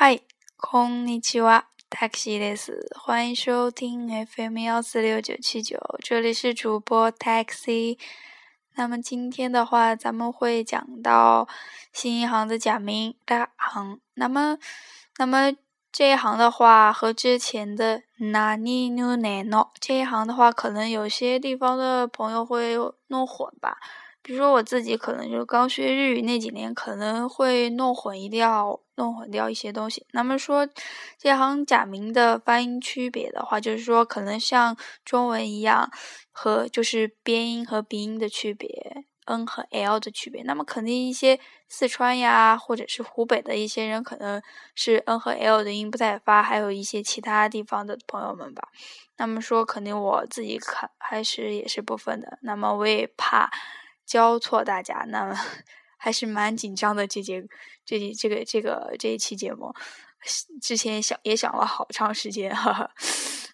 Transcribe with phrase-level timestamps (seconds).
[0.00, 0.20] 嗨，
[0.56, 2.86] こんにちは，taxi です。
[2.94, 7.98] 欢迎收听 FM 幺四六九七九，这里是主播 taxi。
[8.74, 11.48] 那么今天的话，咱们会讲到
[11.92, 14.00] 新银行的假名大行。
[14.14, 14.58] 那么，
[15.18, 15.52] 那么
[15.90, 22.76] 这一行的话，和之前的哪里努奈诺这一行的话，可能有些地方的朋友会
[23.08, 23.78] 弄混吧。
[24.22, 30.05] 比如说我自己可能就是刚学日语那几年，可能会弄混掉、 弄混掉一些东西。
[30.11, 30.67] 那么说
[31.17, 35.89] 这行假名的发音区别的话，就是说可能像中文一样，
[36.31, 38.69] 和就是边音和鼻音的区别
[39.25, 40.43] ，n 和 l 的区别。
[40.43, 44.41] 那么肯定一些四川呀，或者是湖北的一些人，可能
[44.75, 48.67] 是 n 和 l 的音不太发，还有一些其他地方的朋友们吧。
[49.17, 52.37] 那么说肯定我自己看还是也是部分的。
[52.41, 53.49] 那么我也怕。
[54.03, 55.33] 教错大家，那么
[56.03, 57.05] 还是蛮紧张的。
[57.05, 57.43] 这节
[57.85, 59.71] 这节这个这个这一期节目，
[60.59, 62.89] 之前想也想了好长时间，哈哈。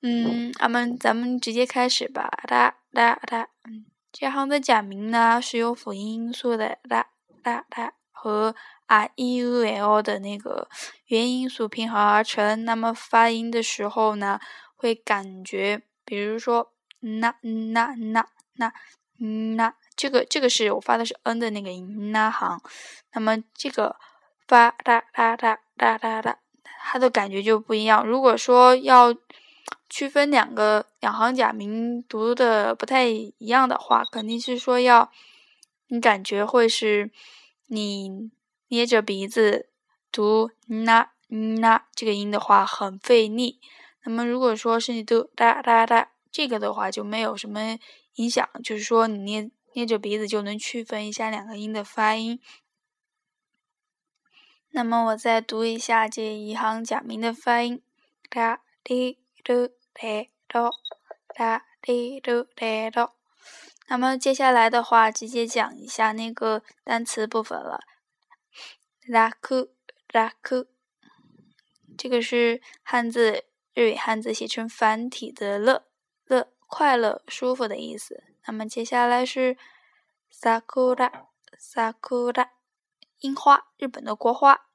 [0.00, 2.30] 嗯，咱们咱们直接开始吧。
[2.48, 7.10] 哒哒哒，嗯，这行的假名呢是由辅音因素的哒
[7.42, 8.54] 哒哒和
[8.86, 10.70] r e u l 的那个
[11.08, 12.64] 元音素拼合而成。
[12.64, 14.40] 那么发音的时候呢，
[14.74, 18.72] 会感觉，比如说那那那那
[19.20, 19.74] 那。
[19.96, 22.58] 这个这个是我发的是 n 的那个音那行，
[23.12, 23.96] 那么这个
[24.48, 28.06] 发哒哒哒哒哒哒，它的感觉就不一样。
[28.06, 29.14] 如果说要
[29.90, 35.10] 区分两个两行假名读的不太一样的话，肯定是说要
[35.88, 37.10] 你感觉会是
[37.66, 38.30] 你
[38.68, 39.68] 捏着鼻子
[40.10, 43.60] 读那那这个音的话很费力。
[44.04, 47.76] 那么如果说是你读哒哒哒这个的话就没有什么
[48.14, 49.50] 影响，就是说你捏。
[49.72, 52.40] 捏着鼻子就能区分一下两个音的发音。
[54.70, 57.80] 那么我再读一下这一行假名的发音：
[58.28, 60.72] 哒滴嘟哒哆，
[61.36, 63.14] 哒滴嘟哒哆。
[63.86, 67.78] 那么接下来的话，直接讲一下那个单词部分了。
[69.06, 69.72] 拉库
[70.10, 70.66] 拉库，
[71.96, 75.84] 这个是汉字日语汉字写成繁体的乐
[76.26, 78.24] 乐快乐舒服的意思。
[78.46, 79.58] 那么接下来是
[80.32, 82.48] sakura，sakura，
[83.18, 84.68] 樱花，日本的国花。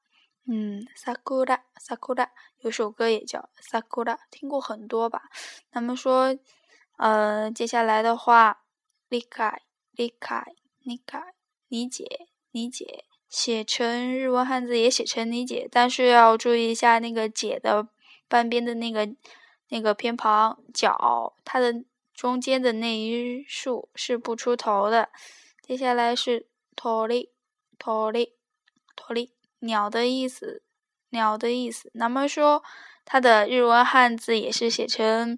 [0.47, 2.29] 嗯，sakura，sakura，
[2.59, 5.23] 有首歌也叫 sakura，听过很多吧？
[5.71, 6.37] 那么说，
[6.97, 8.61] 呃，接下来的话
[9.09, 11.23] ，likai，likai，likai，
[11.67, 17.87] 理解，理解，写成日文汉字也写成理解，但是要注意一下那个解的
[18.27, 19.09] 半边的那个
[19.69, 21.83] 那个偏旁角，它的。
[22.15, 25.09] 中间的那一竖是不出头的。
[25.61, 27.33] 接下来是托利，
[27.77, 28.37] 托利，
[28.95, 30.63] 托利，鸟的意思，
[31.09, 31.91] 鸟的意思。
[31.93, 32.63] 那么说，
[33.03, 35.37] 它的日文汉字也是写成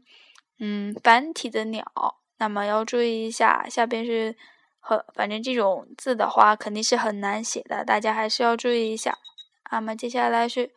[0.59, 2.19] 嗯繁体的鸟。
[2.37, 4.35] 那么要注意一下，下边是
[4.79, 9.17] 很，反正这种字的话肯定是很难写的，大家还是要注意一下。
[9.71, 10.71] 那么接下来是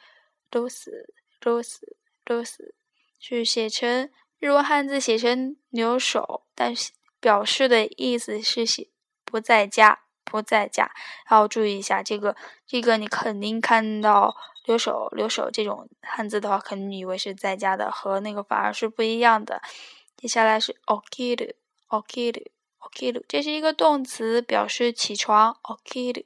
[0.51, 2.73] rose，rose，rose，
[3.21, 4.11] 是写成。
[4.41, 8.89] 日文汉字写成留守，但是表示的意思是写
[9.23, 10.91] 不在家，不在家。
[11.31, 12.35] 要注意一下这个，
[12.67, 19.61] 这个你肯定看到留守，留守这种汉字的话，肯定以为是在家的，和那个反而是不一样的。
[20.17, 25.55] 接下来是 okiru，okiru，okiru，这是一个动词，表示起床。
[25.65, 26.25] okiru，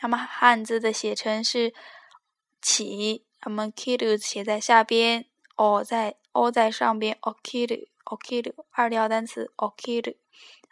[0.00, 1.72] 那么汉字的写成是
[2.60, 6.16] 起，那么 kiru 写在下边，o 在。
[6.32, 10.16] O 在上边，okiru，okiru，二调单词，okiru。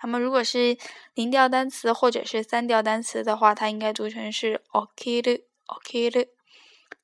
[0.03, 0.79] 那么如果是
[1.15, 6.29] 零调单词或者是三调单词的话，它应该读成是 okiru，okiru。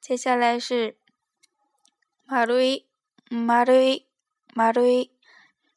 [0.00, 0.96] 接下来是
[2.26, 5.10] marui，marui，marui，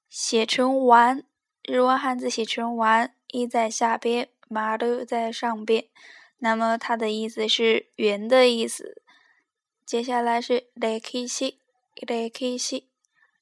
[0.09, 1.23] 写成丸，
[1.63, 5.85] 日文汉字写成丸，一在下边，maru 在上边。
[6.37, 9.03] 那么它的意思是圆的意思。
[9.85, 11.58] 接下来是 lekishi。
[11.98, 12.84] 历史，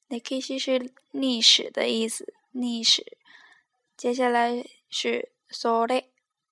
[0.07, 3.17] 历史是历史的意思，历史。
[3.97, 6.05] 接下来是それ，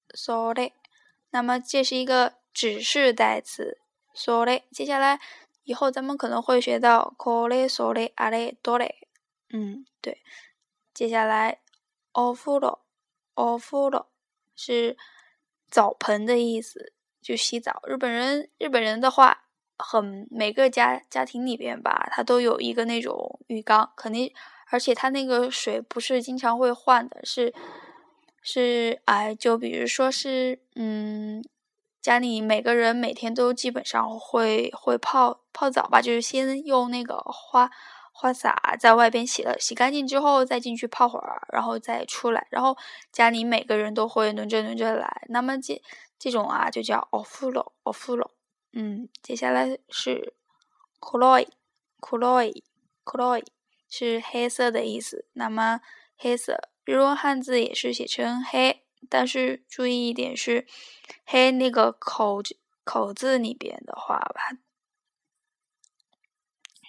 [0.10, 0.74] それ。
[1.32, 3.80] 那么这是一个指示代词，
[4.14, 4.64] それ。
[4.72, 5.20] 接下来
[5.64, 8.96] 以后咱们可能会学到これ、それ、あれ、どれ。
[9.50, 10.22] 嗯，对。
[10.94, 11.60] 接下来
[12.14, 12.80] お風呂，
[13.36, 14.08] お風呂
[14.56, 14.98] 是
[15.70, 17.82] 澡盆的意思，就洗澡。
[17.88, 19.45] 日本人，日本人的话。
[19.79, 24.33] 很每个家家庭里边吧，它都有一个那种浴缸，肯定，
[24.71, 27.53] 而且它那个水不是经常会换的，是
[28.43, 31.45] 是哎，就比如说是嗯，
[32.01, 37.71] 家里每个人每天都基本上会会泡泡澡吧，就是先用那个花
[38.13, 42.47] 花洒在外边洗了洗干净之后，再进去泡会儿，然后再出来。
[42.51, 42.77] 然后
[43.13, 45.23] 家里每个人都会轮着轮着来。
[45.29, 45.83] 那么这
[46.19, 48.36] 这种啊，就叫 ofuro ofuro。
[48.79, 50.35] 嗯，接下来是
[51.01, 51.49] kuroi
[51.99, 52.63] kuroi
[53.07, 53.43] kuroi，
[53.89, 55.25] 是黑色的意思。
[55.33, 55.81] 那么
[56.19, 58.83] 黑色日文汉字也是写成黑。
[59.09, 60.67] 但是注意一点是，
[61.25, 62.43] 黑那个口
[62.85, 64.59] 口字里边的话吧，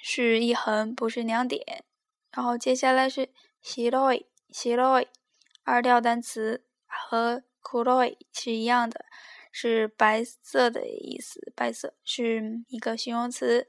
[0.04, 1.86] 是一横，不是两点。
[2.32, 3.30] 然后接下来是
[3.64, 5.08] shiroi s i r o i
[5.64, 9.06] 二调单词和 kuroi 是一样的，
[9.60, 13.68] 是白色的意思，白色是一个形容词，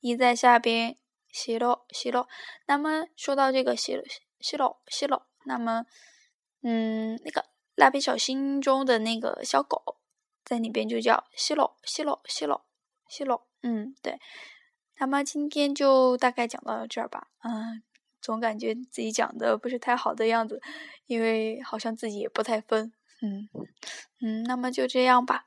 [0.00, 0.96] 一在下边
[1.30, 2.26] 西洛西洛。
[2.66, 4.02] 那么说到这个 shiro
[4.40, 5.84] shiro shiro，那么
[6.62, 7.44] 嗯那个。
[7.78, 9.98] 蜡笔小新中的那个小狗，
[10.42, 12.64] 在里边就叫西洛西洛西洛
[13.06, 14.18] 西洛，嗯，对。
[14.98, 17.82] 那么今天就大概讲到这儿吧，嗯，
[18.22, 20.58] 总感觉自己讲的不是太好的样子，
[21.04, 22.90] 因为好像自己也不太分，
[23.26, 23.48] 嗯
[24.22, 25.46] 嗯，那么就这样吧。